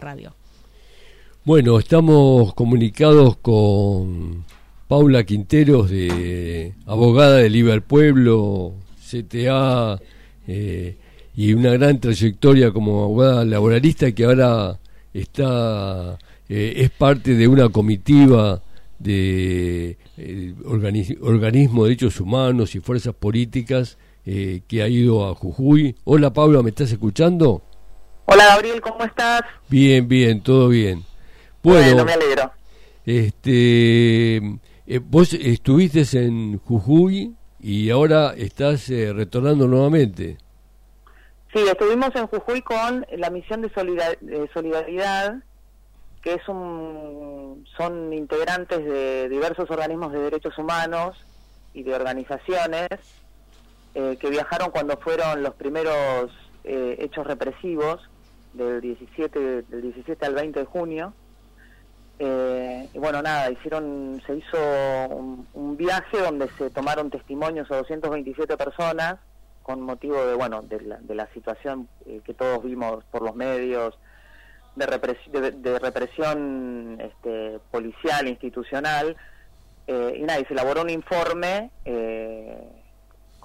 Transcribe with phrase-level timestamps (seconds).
[0.00, 0.34] radio.
[1.44, 4.44] Bueno, estamos comunicados con
[4.88, 8.74] Paula Quinteros, de abogada de Liber Pueblo,
[9.08, 10.00] CTA,
[10.46, 10.96] eh,
[11.34, 14.78] y una gran trayectoria como abogada laboralista que ahora
[15.12, 16.18] está
[16.48, 18.62] eh, es parte de una comitiva
[18.98, 25.94] de eh, organismo de derechos humanos y fuerzas políticas que ha ido a Jujuy.
[26.02, 27.62] Hola Paula, ¿me estás escuchando?
[28.28, 29.42] Hola Gabriel, ¿cómo estás?
[29.68, 31.04] Bien, bien, todo bien.
[31.62, 32.50] Bueno, me alegro.
[33.04, 40.38] Este, eh, vos estuviste en Jujuy y ahora estás retornando nuevamente.
[41.54, 43.70] Sí, estuvimos en Jujuy con la misión de,
[44.52, 45.36] solidaridad,
[46.20, 51.16] que es un, son integrantes de diversos organismos de derechos humanos
[51.74, 52.88] y de organizaciones
[53.94, 56.32] eh, que viajaron cuando fueron los primeros
[56.64, 58.00] eh, hechos represivos
[58.56, 61.12] del 17, del 17 al 20 de junio.
[62.18, 64.58] Eh, y bueno, nada, hicieron, se hizo
[65.54, 69.16] un, viaje donde se tomaron testimonios a 227 personas
[69.62, 71.88] con motivo de, bueno, de la, de la situación
[72.24, 73.98] que todos vimos por los medios,
[74.76, 79.16] de, de, represión este, policial, institucional,
[79.86, 82.75] y nada, y se elaboró un informe eh,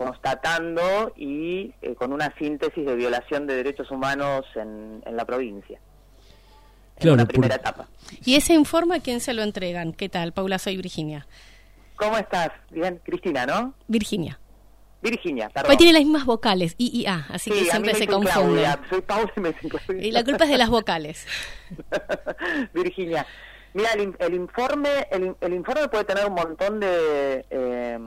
[0.01, 5.79] constatando y eh, con una síntesis de violación de derechos humanos en, la provincia.
[6.95, 7.87] Claro, en la primera etapa.
[8.25, 9.93] ¿Y ese informe a quién se lo entregan?
[9.93, 10.33] ¿Qué tal?
[10.33, 11.27] Paula, soy Virginia.
[11.95, 12.49] ¿Cómo estás?
[12.71, 13.75] Bien, Cristina, ¿no?
[13.87, 14.39] Virginia.
[15.03, 15.67] Virginia, perdón.
[15.67, 18.65] Pues tiene las mismas vocales, I y A, así que siempre se confunde.
[18.89, 19.55] Soy Paula y me
[20.07, 21.27] Y la culpa es de las vocales.
[22.73, 23.25] Virginia.
[23.73, 27.97] Mira, el, informe el, el, informe puede tener un montón de eh,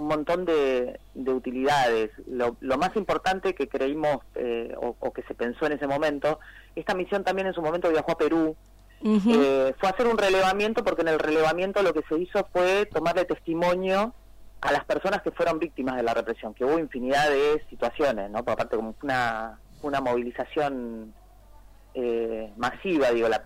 [0.00, 2.10] un montón de, utilidades.
[2.26, 6.40] Lo, más importante que creímos eh, o, que se pensó en ese momento,
[6.74, 8.56] esta misión también en su momento viajó a Perú,
[9.02, 13.24] eh, fue hacer un relevamiento porque en el relevamiento lo que se hizo fue tomarle
[13.24, 14.14] testimonio
[14.60, 18.44] a las personas que fueron víctimas de la represión, que hubo infinidad de situaciones, ¿no?
[18.44, 21.14] Por aparte como una, una movilización
[21.94, 23.42] eh, masiva, digo, la,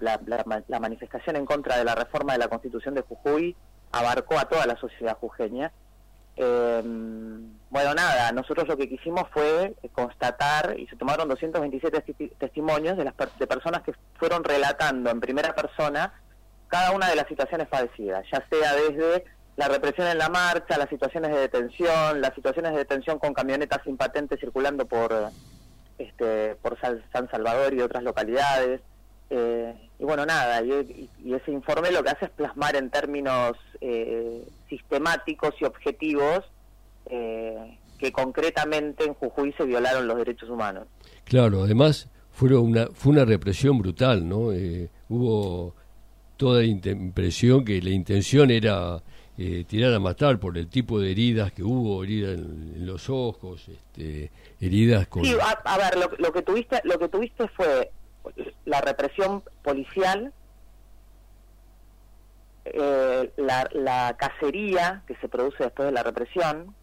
[0.67, 3.55] la manifestación en contra de la reforma de la Constitución de Jujuy
[3.93, 5.73] abarcó a toda la sociedad jujeña
[6.37, 6.83] eh,
[7.71, 13.15] bueno, nada, nosotros lo que quisimos fue constatar y se tomaron 227 testimonios de las
[13.39, 16.13] de personas que fueron relatando en primera persona
[16.69, 19.25] cada una de las situaciones padecidas, ya sea desde
[19.57, 23.83] la represión en la marcha, las situaciones de detención, las situaciones de detención con camionetas
[23.85, 25.13] sin patente circulando por
[25.99, 28.81] este por San Salvador y otras localidades,
[29.31, 34.47] eh, y bueno, nada, y, ese informe lo que hace es plasmar en términos eh,
[34.69, 36.45] sistemáticos y objetivos
[37.07, 40.87] eh, que concretamente en Jujuy se violaron los derechos humanos.
[41.25, 44.51] Claro, además fue una, fue una represión brutal, ¿no?
[45.09, 45.75] hubo
[46.37, 49.03] toda la impresión que la intención era
[49.67, 54.31] tirar a matar por el tipo de heridas que hubo, heridas en, los ojos, este,
[54.61, 55.25] heridas con...
[55.25, 57.91] Sí, a, ver, lo, lo, que tuviste, lo que tuviste fue
[58.65, 60.33] la represión policial,
[62.65, 66.75] eh, la, cacería que se produce después de la represión,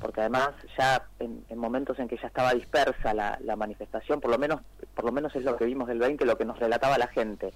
[0.00, 4.60] porque además ya en, momentos en que ya estaba dispersa la, manifestación, por lo menos
[4.94, 7.52] por lo menos es lo que vimos del 20, lo que nos relataba la gente,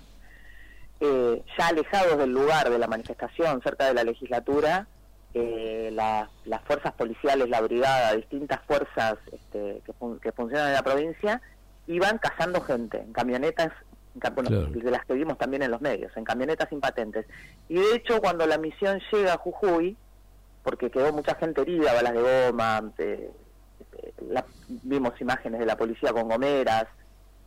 [1.01, 4.87] eh, ya alejados del lugar de la manifestación, cerca de la legislatura,
[5.35, 11.41] eh, las fuerzas policiales, la brigada, distintas fuerzas este, que, que funcionan en la provincia,
[11.87, 13.73] iban cazando gente en camionetas,
[14.15, 17.27] de las que vimos también en los medios, en camionetas impatentes.
[17.69, 19.97] Y de hecho, cuando la misión llega a Jujuy,
[20.63, 22.93] porque quedó mucha gente herida, balas de goma,
[24.83, 26.87] vimos imágenes de la policía con gomeras,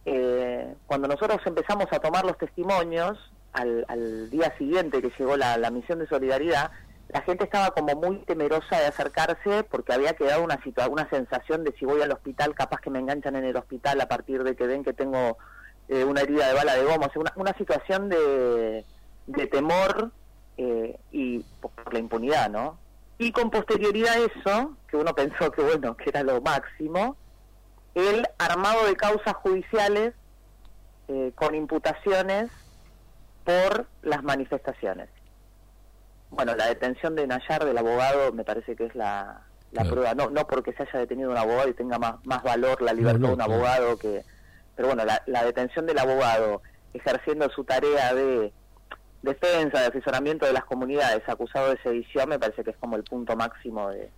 [0.05, 3.17] eh, cuando nosotros empezamos a tomar los testimonios,
[3.53, 6.71] al, al día siguiente que llegó la, la misión de solidaridad,
[7.09, 11.73] la gente estaba como muy temerosa de acercarse porque había quedado una una sensación de
[11.73, 14.65] si voy al hospital capaz que me enganchan en el hospital a partir de que
[14.65, 15.37] ven que tengo
[15.87, 18.83] eh, una herida de bala de goma, o sea, una, situación de,
[19.27, 20.11] de temor
[20.57, 22.79] eh, y por la impunidad, ¿no?
[23.17, 27.15] Y con posterioridad a eso, que uno pensó que bueno, que era lo máximo,
[27.93, 30.15] el armado de causas judiciales
[31.07, 32.49] eh, con imputaciones
[33.43, 35.09] por las manifestaciones
[36.35, 39.41] bueno, la detención de Nayar, del abogado, me parece que es la,
[39.89, 42.93] prueba, no, no porque se haya detenido un abogado y tenga más, más valor la
[42.93, 44.21] libertad de un abogado que...
[44.75, 46.61] Pero bueno, la, detención del abogado
[46.93, 48.51] ejerciendo su tarea de
[49.21, 53.03] defensa, de asesoramiento de las comunidades acusado de sedición, me parece que es como el
[53.03, 54.09] punto máximo de...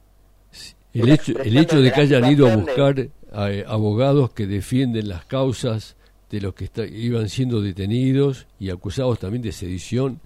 [0.94, 2.96] El hecho, el hecho de que hayan ido a buscar
[3.32, 5.96] a, eh, abogados que defienden las causas
[6.32, 10.20] de los que iban siendo detenidos y acusados también de sedición.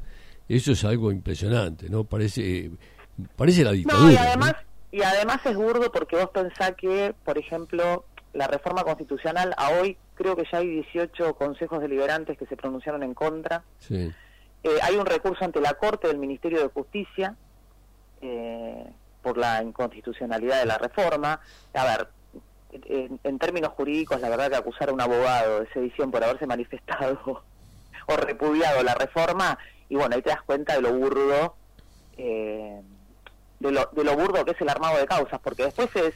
[0.55, 2.03] Eso es algo impresionante, ¿no?
[2.03, 2.71] Parece,
[3.35, 4.11] parece la dictadura.
[4.11, 4.55] y además,
[4.91, 9.97] y además es burdo porque vos pensás que, por ejemplo, la reforma constitucional a hoy
[10.15, 13.63] creo que ya hay 18 consejos deliberantes que se pronunciaron en contra.
[13.79, 14.11] Sí.
[14.63, 17.35] Eh, hay un recurso ante la Corte del Ministerio de Justicia
[18.21, 18.85] eh,
[19.21, 21.39] por la inconstitucionalidad de la reforma.
[21.73, 22.07] A ver,
[23.23, 27.19] en, términos jurídicos, la verdad que acusar a un abogado de sedición por haberse manifestado
[28.07, 29.57] o repudiado la reforma,
[29.91, 31.53] y bueno, ahí te das cuenta de lo burdo,
[32.15, 32.81] eh,
[33.59, 36.13] de, lo, de lo burdo que es el armado de causas, porque después es,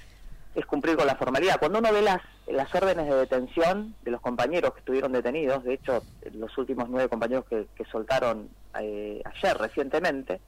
[0.56, 1.60] es cumplir con la formalidad.
[1.60, 5.74] Cuando uno ve las, las órdenes de detención de los compañeros que estuvieron detenidos, de
[5.74, 6.02] hecho,
[6.36, 8.48] los últimos nueve compañeros que, soltaron
[8.80, 10.40] eh, ayer recientemente,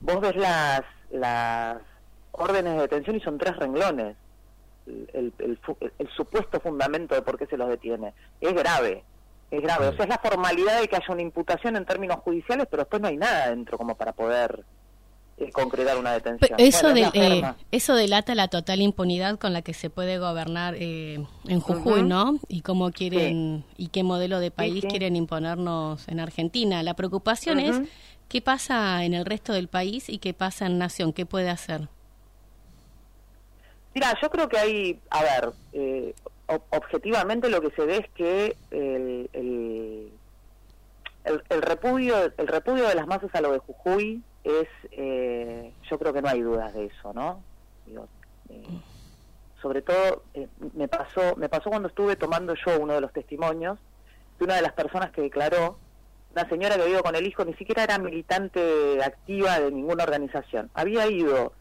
[0.00, 1.76] vos ves las, las
[2.32, 4.16] órdenes de detención y son tres renglones
[4.86, 8.14] el, el, supuesto fundamento de por qué se los detiene.
[8.40, 9.04] Es grave,
[9.50, 9.88] es grave.
[9.88, 13.02] O sea, es la formalidad de que haya una imputación en términos judiciales, pero después
[13.02, 14.64] no hay nada dentro como para poder
[15.36, 16.58] eh, concretar una detención.
[16.58, 17.42] Eso, eh,
[17.72, 22.38] eso delata la total impunidad con la que se puede gobernar eh, en Jujuy, ¿no?
[22.48, 26.82] Y cómo quieren y qué modelo de país quieren imponernos en Argentina.
[26.82, 27.80] La preocupación es
[28.28, 31.88] qué pasa en el resto del país y qué pasa en Nación, qué puede hacer.
[33.94, 35.52] Mira, yo creo que hay, a ver,
[36.50, 39.30] eh, objetivamente lo que se ve es que el,
[41.24, 46.12] el, repudio el repudio de las masas a lo de Jujuy es, eh, yo creo
[46.12, 47.42] que no hay dudas de eso, ¿no?
[48.48, 48.62] Eh,
[49.62, 50.24] sobre todo
[50.74, 53.78] me pasó me pasó cuando estuve tomando yo uno de los testimonios
[54.38, 55.78] de una de las personas que declaró
[56.32, 60.70] una señora que vivido con el hijo ni siquiera era militante activa de ninguna organización
[60.74, 61.52] había ido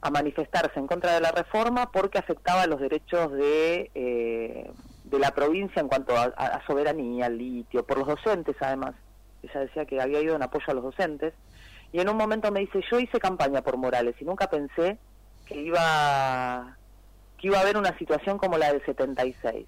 [0.00, 4.70] a manifestarse en contra de la reforma porque afectaba los derechos de, eh,
[5.04, 8.94] de la provincia en cuanto a, soberanía, al litio, por los docentes además.
[9.42, 11.34] Ella decía que había ido en apoyo a los docentes.
[11.92, 14.98] Y en un momento me dice, yo hice campaña por Morales y nunca pensé
[15.46, 16.76] que iba,
[17.38, 19.66] que iba a haber una situación como la del 76.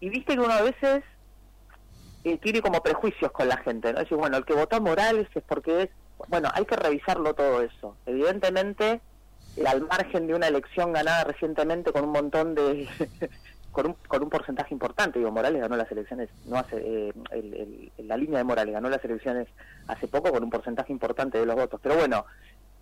[0.00, 1.02] Y viste que uno a veces
[2.24, 3.98] eh, tiene como prejuicios con la gente, ¿no?
[3.98, 5.90] Decir, bueno, el que votó a Morales es porque es...
[6.28, 7.96] Bueno, hay que revisarlo todo eso.
[8.06, 9.00] Evidentemente
[9.66, 12.88] al margen de una elección ganada recientemente con un montón de
[13.72, 18.16] con, un, con un porcentaje importante digo Morales ganó las elecciones no hace eh, la
[18.16, 19.48] línea de Morales ganó las elecciones
[19.86, 21.80] hace poco con un porcentaje importante de los votos.
[21.82, 22.24] Pero bueno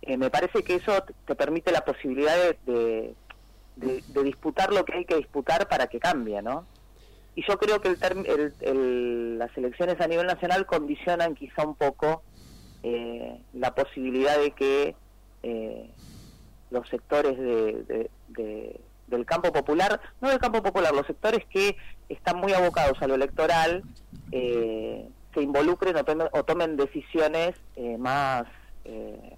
[0.01, 2.35] eh, me parece que eso te permite la posibilidad
[2.65, 3.15] de,
[3.75, 6.65] disputar lo que hay que disputar para que cambie no
[7.35, 12.23] y yo creo que el, el, las elecciones a nivel nacional condicionan quizá un poco
[12.81, 14.95] eh, la posibilidad de que
[15.43, 15.89] eh,
[16.69, 18.09] los sectores de,
[19.07, 21.75] del campo popular, no del campo popular, los sectores que
[22.09, 23.83] están muy abocados a lo electoral,
[24.31, 25.95] eh, se involucren
[26.31, 28.45] o tomen, decisiones eh, más,
[28.85, 29.37] eh,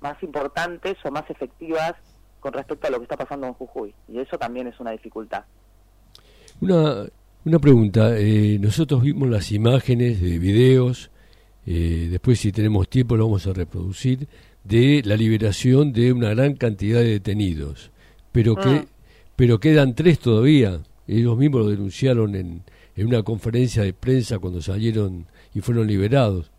[0.00, 1.94] más importantes o más efectivas
[2.40, 3.94] con respecto a lo que está pasando en Jujuy.
[4.08, 5.44] Y eso también es una dificultad.
[6.60, 7.06] Una,
[7.44, 8.10] una pregunta,
[8.60, 11.10] nosotros vimos las imágenes de videos,
[11.64, 14.28] después si tenemos tiempo lo vamos a reproducir,
[14.64, 17.92] de la liberación de una gran cantidad de detenidos,
[18.32, 18.84] pero que ah.
[19.36, 20.80] pero quedan tres todavía.
[21.06, 22.62] Ellos mismos lo denunciaron en,
[22.96, 26.50] en una conferencia de prensa cuando salieron y fueron liberados.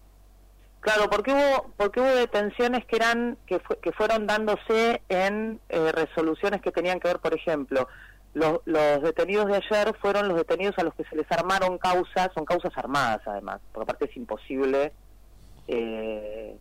[0.82, 6.62] Claro, porque hubo porque hubo detenciones que eran que, que fueron dándose en eh, resoluciones
[6.62, 7.88] que tenían que ver, por ejemplo,
[8.36, 12.30] los, los detenidos de ayer fueron los detenidos a los que se les armaron causas,
[12.36, 14.91] son causas armadas además, por aparte es imposible
[15.68, 16.56] eh,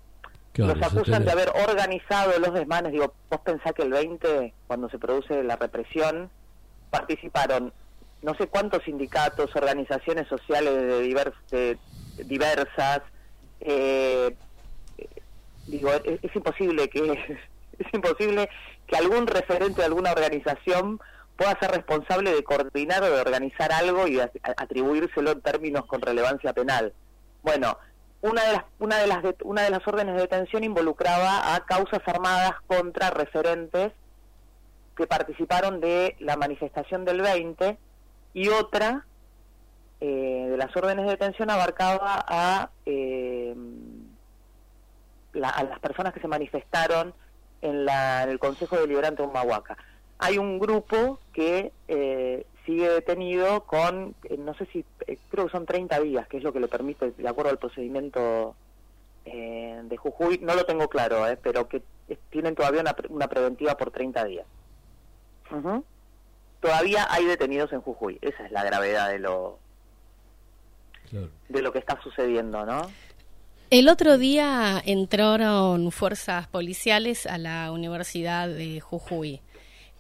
[0.56, 2.92] los acusan de haber organizado los desmanes.
[2.92, 6.30] Digo, vos pensás que el 20, cuando se produce la represión,
[6.90, 7.73] participaron
[8.23, 10.75] no sé cuántos sindicatos, organizaciones sociales
[11.50, 11.78] de,
[12.25, 13.02] diversas.
[13.61, 14.34] Eh,
[15.66, 17.00] digo, es, imposible que
[17.78, 18.49] es imposible
[18.87, 21.00] que algún referente de alguna organización
[21.37, 26.52] pueda ser responsable de coordinar o de organizar algo y atribuírselo en términos con relevancia
[26.52, 26.92] penal.
[27.42, 27.76] Bueno,
[28.25, 32.00] una de las una de las una de las órdenes de detención involucraba a causas
[32.07, 33.93] armadas contra referentes
[34.97, 37.76] que participaron de la manifestación del 20
[38.33, 39.04] y otra
[40.00, 43.54] eh, de las órdenes de detención abarcaba a, eh,
[45.43, 47.12] a las personas que se manifestaron
[47.61, 49.76] en, la, en el Consejo Deliberante de Humahuaca.
[50.19, 55.52] Hay un grupo que eh, sigue detenido con, eh, no sé si, eh, creo que
[55.52, 58.54] son 30 días, que es lo que le permite, de acuerdo al procedimiento
[59.25, 61.83] eh, de Jujuy, no lo tengo claro, pero que
[62.30, 64.47] tienen todavía una, una, preventiva por 30 días.
[66.61, 68.18] todavía hay detenidos en Jujuy.
[68.21, 69.59] Esa es la gravedad de lo
[71.49, 72.90] de lo que está sucediendo, ¿no?
[73.71, 79.40] El otro día entraron fuerzas policiales a la Universidad de Jujuy,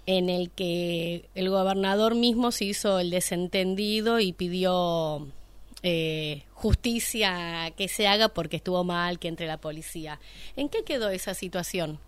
[0.06, 5.26] en el que el gobernador mismo se hizo el desentendido y pidió
[5.82, 10.18] eh, justicia que se haga porque estuvo mal que entre la policía.
[10.56, 11.98] ¿En qué quedó esa situación?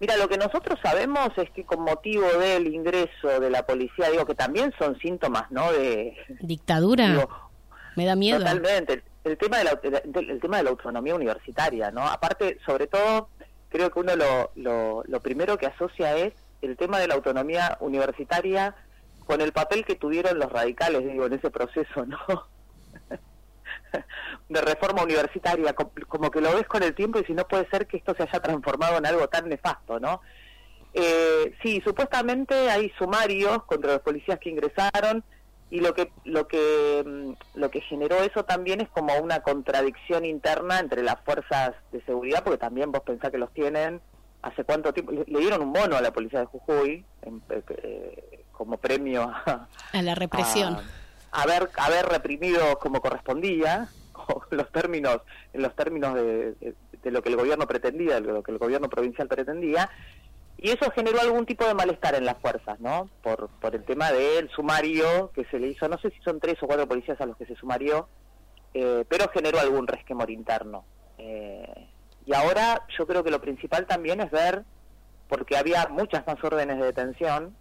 [0.00, 4.24] Mira, lo que nosotros sabemos es que con motivo del ingreso de la policía, digo
[4.24, 5.70] que también son síntomas, ¿no?
[5.72, 7.26] De dictadura.
[7.96, 8.38] Me da miedo.
[8.38, 9.02] Totalmente.
[9.24, 12.06] El, tema de la, el, tema de la autonomía universitaria, ¿no?
[12.06, 13.28] Aparte, sobre todo,
[13.70, 17.78] creo que uno lo, lo, lo primero que asocia es el tema de la autonomía
[17.80, 18.74] universitaria
[19.26, 22.18] con el papel que tuvieron los radicales, digo, en ese proceso, ¿no?
[24.48, 27.86] de reforma universitaria, como que lo ves con el tiempo y si no puede ser
[27.86, 30.20] que esto se haya transformado en algo tan nefasto, ¿no?
[30.92, 35.22] Eh, sí, supuestamente hay sumarios contra los policías que ingresaron
[35.70, 40.24] y lo que lo que mm, lo que generó eso también es como una contradicción
[40.24, 44.00] interna entre las fuerzas de seguridad, porque también vos pensás que los tienen.
[44.42, 45.12] ¿Hace cuánto tiempo?
[45.12, 47.04] Le, dieron un bono a la policía de Jujuy
[47.50, 50.78] eh, como premio a, la represión
[51.32, 53.88] haber haber reprimido como correspondía
[54.50, 55.20] los términos
[55.52, 56.74] en los términos de,
[57.04, 59.90] lo que el gobierno pretendía de lo que el gobierno provincial pretendía
[60.62, 64.12] y eso generó algún tipo de malestar en las fuerzas no por por el tema
[64.12, 67.26] del sumario que se le hizo no sé si son tres o cuatro policías a
[67.26, 68.08] los que se sumarió
[68.74, 70.84] eh, pero generó algún resquemor interno
[71.18, 71.88] eh,
[72.26, 74.64] y ahora yo creo que lo principal también es ver
[75.28, 77.56] porque había muchas más órdenes de detención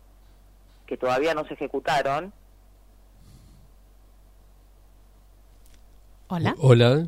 [0.85, 2.33] que todavía no se ejecutaron
[6.31, 6.53] Hola.
[6.59, 7.07] Hola.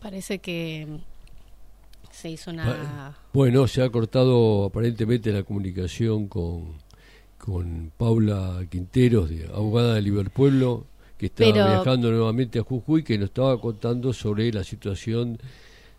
[0.00, 1.00] Parece que
[2.20, 3.16] se hizo una...
[3.32, 6.74] Bueno, se ha cortado aparentemente la comunicación con,
[7.38, 10.86] con Paula Quinteros, de abogada de Liverpueblo,
[11.16, 15.38] que está viajando nuevamente a Jujuy, que nos estaba contando sobre la situación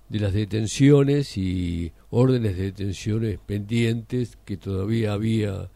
[0.09, 5.69] de las detenciones y órdenes de detenciones pendientes que todavía había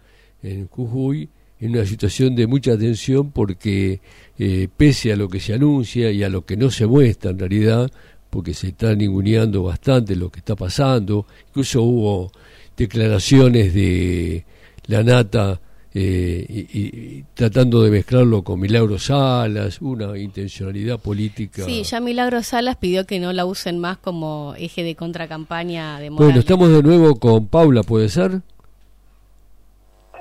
[0.43, 4.01] en Jujuy en una situación de mucha tensión porque
[4.37, 7.39] eh, pese a lo que se anuncia y a lo que no se muestra en
[7.39, 7.91] realidad,
[8.35, 12.33] porque se está ninguneando bastante lo que está pasando, incluso hubo
[12.75, 14.43] declaraciones de
[14.87, 15.61] la nata
[15.93, 21.63] eh, y, tratando de mezclarlo con Milagro Salas, una intencionalidad política.
[21.63, 26.09] Sí, ya Milagro Salas pidió que no la usen más como eje de contracampaña de
[26.09, 28.41] Bueno, estamos de nuevo con Paula, ¿puede ser?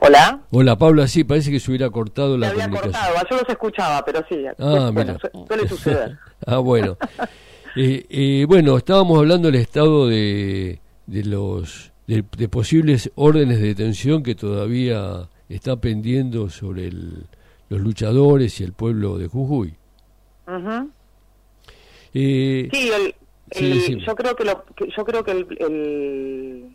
[0.01, 0.39] Hola.
[0.53, 2.93] Hola, Paula, sí, parece que se hubiera cortado la había comunicación.
[2.93, 5.17] cortado, yo los escuchaba, pero sí, ah, bueno,
[5.49, 6.17] suele suceder.
[6.47, 6.97] ah, bueno.
[7.77, 14.23] Eh, eh, bueno, estábamos hablando del estado de, de los de, posibles órdenes de detención
[14.23, 19.75] que todavía está pendiendo sobre los luchadores y el pueblo de Jujuy.
[22.15, 22.69] eh,
[23.51, 24.65] sí, yo creo que, lo,
[24.97, 26.75] yo creo que el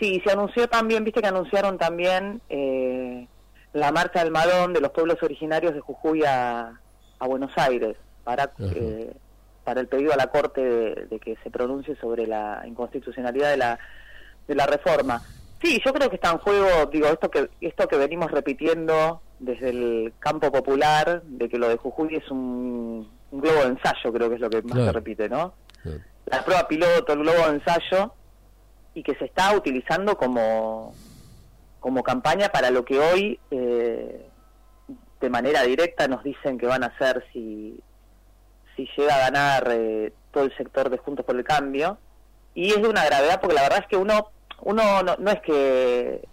[0.00, 3.28] Sí, se anunció también, viste que anunciaron también eh,
[3.74, 6.72] la marcha del Madón de los pueblos originarios de Jujuy a,
[7.20, 9.12] Buenos Aires para eh,
[9.70, 13.78] para el pedido a la Corte de, que se pronuncie sobre la inconstitucionalidad de la,
[14.48, 15.22] de la reforma.
[15.62, 19.70] Sí, yo creo que está en juego, digo, esto que, esto que venimos repitiendo desde
[19.70, 24.34] el campo popular, de que lo de Jujuy es un, globo de ensayo, creo que
[24.34, 25.54] es lo que más se repite, ¿no?
[26.26, 28.12] La prueba piloto, el globo de ensayo,
[28.94, 30.94] y que se está utilizando como,
[31.78, 34.26] como campaña para lo que hoy eh,
[35.20, 37.80] de manera directa nos dicen que van a hacer si,
[38.86, 41.98] si llega a ganar eh, todo el sector de Juntos por el Cambio.
[42.54, 44.30] Y es de una gravedad porque la verdad es que uno,
[44.62, 46.28] uno no, es que...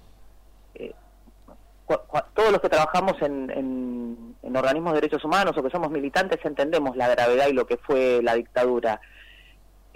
[0.75, 0.93] Eh,
[2.33, 6.97] todos los que trabajamos en, en, organismos de derechos humanos o que somos militantes entendemos
[6.97, 8.99] la gravedad y lo que fue la dictadura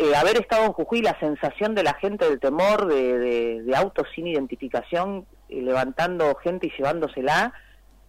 [0.01, 4.25] eh, haber estado en Jujuy, la sensación de la gente del temor de, autos sin
[4.25, 7.53] identificación, eh, levantando gente y llevándosela,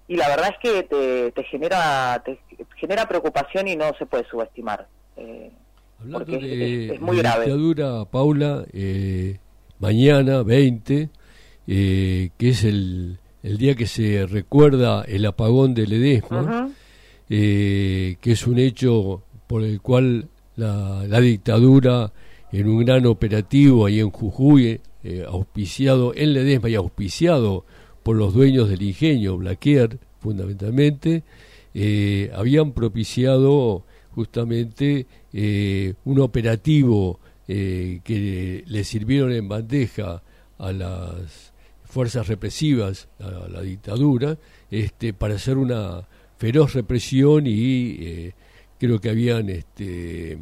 [0.08, 2.38] y la verdad es que te, genera te
[2.76, 4.86] genera preocupación y no se puede subestimar.
[5.16, 5.50] Eh,
[6.00, 7.44] Hablando de, es, muy grave.
[7.44, 8.64] dictadura, Paula,
[9.78, 11.08] mañana 20,
[11.66, 16.70] que es el, el día que se recuerda el apagón de Ledesma,
[17.28, 22.12] que es un hecho por el cual la, dictadura
[22.52, 27.64] en un gran operativo ahí en Jujuy, eh, auspiciado en Ledesma y auspiciado
[28.02, 31.24] por los dueños del ingenio, Blaquier fundamentalmente,
[31.74, 40.22] eh, habían propiciado justamente eh, un operativo que le sirvieron en bandeja
[40.56, 41.52] a las
[41.84, 44.38] fuerzas represivas a la dictadura
[44.70, 48.34] este, para hacer una feroz represión y eh,
[48.78, 50.38] creo que habían este,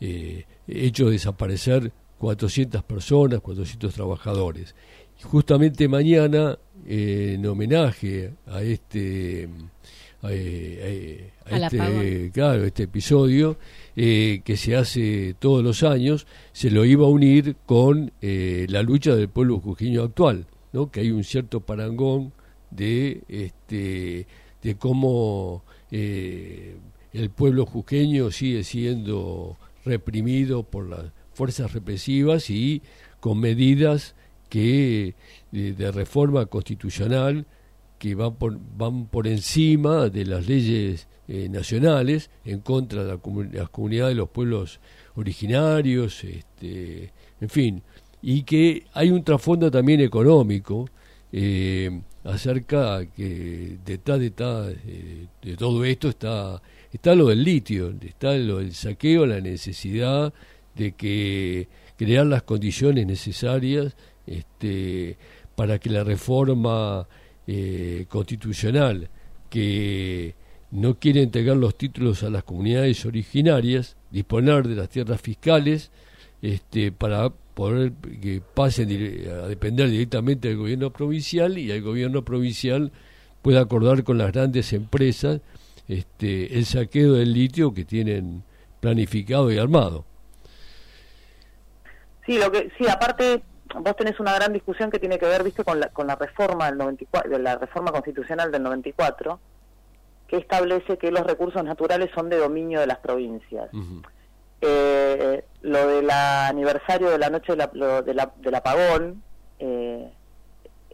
[0.00, 4.74] eh, hecho desaparecer 400 personas, 400 trabajadores.
[5.22, 9.48] Justamente mañana, en homenaje a este,
[10.22, 13.56] a, este, claro, este episodio
[13.94, 19.28] que se hace todos los años, se lo iba a unir con la lucha del
[19.28, 20.90] pueblo jujeño actual, ¿no?
[20.90, 22.32] que hay un cierto parangón
[22.70, 24.26] de, este,
[24.62, 26.76] de cómo eh,
[27.12, 32.82] el pueblo juqueño sigue siendo reprimido por las fuerzas represivas y
[33.20, 34.14] con medidas
[34.54, 35.16] que
[35.50, 37.44] de, reforma constitucional
[37.98, 43.20] que van por, van por encima de las leyes eh, nacionales en contra de la,
[43.52, 44.78] las comunidades de los pueblos
[45.16, 47.82] originarios, este, en fin,
[48.22, 50.88] y que hay un trasfondo también económico
[51.32, 51.90] eh,
[52.22, 58.58] acerca que detrás de, de, de, todo esto está está lo del litio, está lo
[58.58, 60.32] del saqueo, la necesidad
[60.76, 63.96] de que crear las condiciones necesarias
[64.26, 65.16] este,
[65.54, 67.06] para que la reforma
[67.46, 69.08] eh, constitucional
[69.50, 70.34] que
[70.70, 75.90] no quiere entregar los títulos a las comunidades originarias, disponer de las tierras fiscales
[76.42, 78.88] este, para poder que pasen
[79.30, 82.90] a depender directamente del gobierno provincial y el gobierno provincial
[83.42, 85.40] pueda acordar con las grandes empresas
[85.86, 88.42] este, el saqueo del litio que tienen
[88.80, 90.04] planificado y armado.
[92.26, 93.42] Sí, lo que sí, aparte
[93.80, 96.66] vos tenés una gran discusión que tiene que ver, viste, con la, con la reforma
[96.66, 99.38] del 94, de la reforma constitucional del 94,
[100.28, 103.70] que establece que los recursos naturales son de dominio de las provincias.
[104.60, 109.22] Eh, lo del aniversario de la noche de la, de la, del apagón
[109.58, 110.10] eh,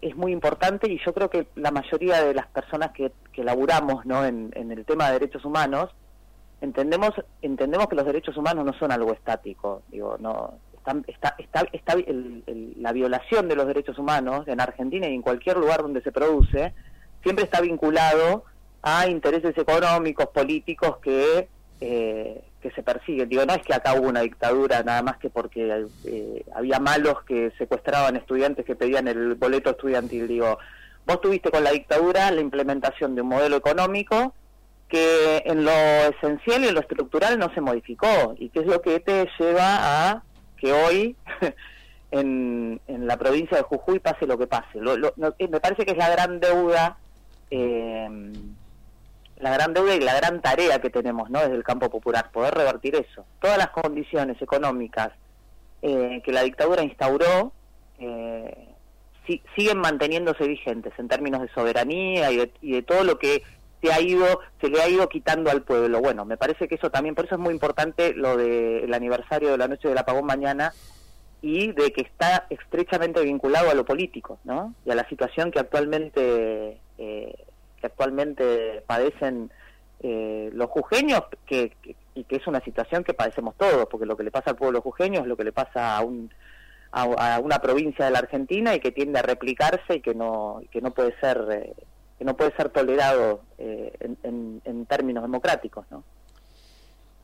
[0.03, 4.05] es muy importante y yo creo que la mayoría de las personas que, que laburamos
[4.07, 4.25] ¿no?
[4.25, 5.91] en, el tema de derechos humanos
[6.61, 7.11] entendemos
[7.43, 10.55] entendemos que los derechos humanos no son algo estático digo no
[11.07, 11.97] está está está,
[12.77, 16.73] la violación de los derechos humanos en Argentina y en cualquier lugar donde se produce
[17.23, 18.45] siempre está vinculado
[18.83, 21.49] a intereses económicos políticos que
[21.81, 23.29] eh, que se persiguen.
[23.29, 27.23] Digo, no es que acá hubo una dictadura nada más que porque eh, había malos
[27.25, 30.29] que secuestraban estudiantes que pedían el boleto estudiantil.
[30.29, 30.59] Digo,
[31.07, 34.35] vos tuviste con la dictadura la implementación de un modelo económico
[34.89, 38.83] que en lo esencial y en lo estructural no se modificó y que es lo
[38.83, 40.23] que te lleva a
[40.61, 41.17] que hoy
[42.11, 44.79] en, en la provincia de Jujuy pase lo que pase.
[44.79, 46.99] Eh, me parece que es la gran deuda
[47.51, 48.33] eh,
[49.41, 51.41] la gran deuda y la gran tarea que tenemos ¿no?
[51.41, 53.25] desde el campo popular, poder revertir eso.
[53.41, 55.11] Todas las condiciones económicas
[55.83, 57.53] eh, que la dictadura instauró
[57.99, 58.69] eh,
[59.55, 63.43] siguen manteniéndose vigentes en términos de soberanía y de, todo lo que
[63.83, 66.01] se ha ido se le ha ido quitando al pueblo.
[66.01, 69.59] Bueno, me parece que eso también, por eso es muy importante lo del aniversario de
[69.59, 70.73] la noche del apagón mañana
[71.43, 74.75] y de que está estrechamente vinculado a lo político, ¿no?
[74.85, 77.35] Y a la situación que actualmente eh,
[77.81, 79.51] que actualmente padecen
[80.03, 81.73] eh, los jujeños, que,
[82.15, 84.83] y que es una situación que padecemos todos, porque lo que le pasa al pueblo
[84.83, 86.31] jujeño es lo que le pasa a, un,
[86.93, 90.81] a, una provincia de la Argentina y que tiende a replicarse y que no, que
[90.81, 91.45] no puede ser...
[91.51, 91.75] Eh,
[92.21, 96.05] que no puede ser tolerado eh, en, en, términos democráticos, ¿no?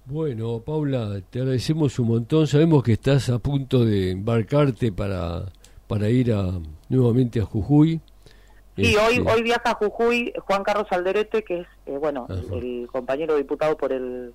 [0.07, 2.47] Bueno, Paula, te agradecemos un montón.
[2.47, 5.43] Sabemos que estás a punto de embarcarte para,
[5.87, 6.47] para ir a,
[6.89, 8.01] nuevamente a Jujuy.
[8.77, 12.89] Sí, hoy este, hoy viaja a Jujuy Juan Carlos Alderete, que es eh, bueno el
[12.91, 14.33] compañero diputado por el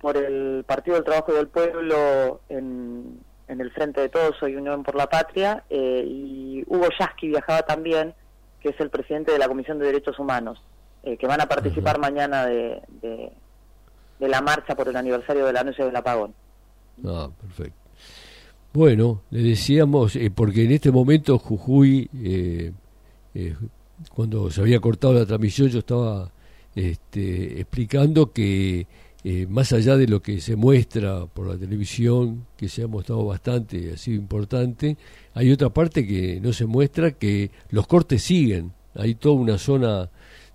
[0.00, 4.56] por el Partido del Trabajo y del Pueblo en, en el Frente de Todos, Soy
[4.56, 8.14] Unión por la Patria, eh, y Hugo Yasky viajaba también,
[8.60, 10.62] que es el presidente de la Comisión de Derechos Humanos,
[11.02, 15.64] eh, que van a participar mañana de, de, la marcha por el aniversario de la
[15.64, 16.34] noche del apagón.
[17.04, 17.78] Ah, perfecto.
[18.72, 22.72] Bueno, le decíamos, porque en este momento Jujuy eh,
[24.08, 26.30] cuando se había cortado la transmisión yo estaba
[26.74, 28.86] este, explicando que
[29.22, 33.26] eh, más allá de lo que se muestra por la televisión, que se ha mostrado
[33.26, 34.96] bastante, ha sido importante,
[35.34, 38.72] hay otra parte que no se muestra, que los cortes siguen.
[38.94, 40.08] Hay toda una zona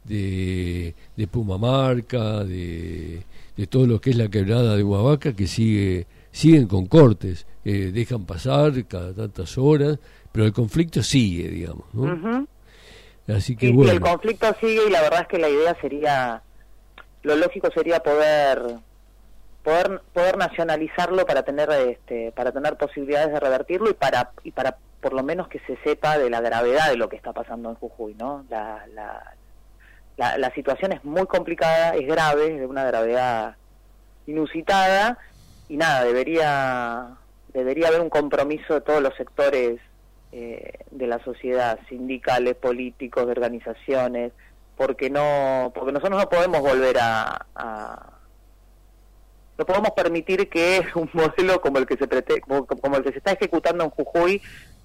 [0.04, 3.24] de, de Pumamarca, de,
[3.56, 7.92] de todo lo que es la quebrada de Huavaca, que sigue siguen con cortes, eh,
[7.94, 9.98] dejan pasar cada tantas horas,
[10.34, 11.86] pero el conflicto sigue, digamos.
[11.94, 12.46] ¿no?
[13.28, 16.42] Así que el conflicto sigue y la verdad es que la idea sería,
[17.24, 18.62] lo lógico sería poder
[19.66, 24.78] poder poder nacionalizarlo para tener este para tener posibilidades de revertirlo y para y para
[25.02, 27.76] por lo menos que se sepa de la gravedad de lo que está pasando en
[27.76, 28.46] Jujuy, ¿no?
[28.50, 28.86] La,
[30.18, 33.56] la, la, situación es muy complicada, es grave, de una gravedad
[34.26, 35.20] inusitada
[35.70, 37.18] y nada, debería
[37.54, 39.80] debería haber un compromiso de todos los sectores
[40.32, 44.32] eh, de la sociedad, sindicales, políticos, de organizaciones,
[44.76, 47.46] porque no porque nosotros no podemos volver a,
[49.58, 53.32] no podemos permitir que un modelo como el que se como el que se está
[53.32, 54.42] ejecutando en Jujuy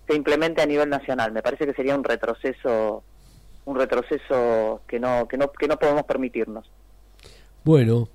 [0.06, 1.32] se implemente a nivel nacional.
[1.32, 3.02] Me parece que sería un retroceso
[3.66, 6.70] un retroceso que no que no que no podemos permitirnos.
[7.62, 8.08] Bueno,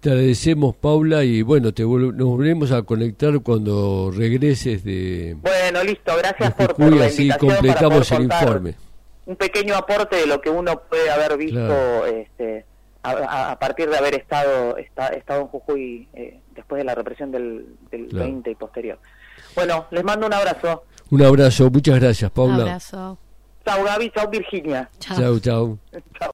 [0.00, 6.12] te agradecemos Paula y bueno, te nos volvemos a conectar cuando regreses de Bueno, listo,
[6.16, 8.74] gracias por, por la así completamos el informe.
[9.24, 12.66] Un pequeño aporte de lo que uno puede haber visto este
[13.02, 18.06] a, partir de haber estado estado en Jujuy eh, después de la represión del, del
[18.06, 18.98] 20 y posterior.
[19.54, 20.84] Bueno, les mando un abrazo.
[21.10, 22.54] Un abrazo, muchas gracias, Paula.
[22.54, 23.18] Un abrazo.
[23.64, 24.90] Chao, Gaby, chao, Virginia.
[24.98, 25.38] Chao, chao.
[25.40, 25.78] chao.